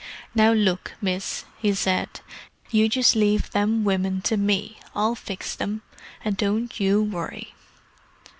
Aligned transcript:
"Now 0.33 0.51
look, 0.51 0.93
miss," 0.99 1.45
he 1.59 1.75
said. 1.75 2.21
"You 2.71 2.89
just 2.89 3.15
leave 3.15 3.51
them 3.51 3.83
women 3.83 4.21
to 4.21 4.35
me; 4.35 4.79
I'll 4.95 5.13
fix 5.13 5.53
them. 5.53 5.83
And 6.25 6.35
don't 6.35 6.79
you 6.79 7.03
worry." 7.03 7.53